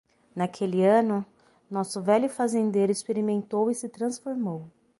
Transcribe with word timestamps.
Naquele 0.35 0.83
ano, 0.83 1.23
nosso 1.69 2.01
velho 2.01 2.27
fazendeiro 2.27 2.91
experimentou 2.91 3.69
e 3.69 3.75
se 3.75 3.87
transformou. 3.87 4.67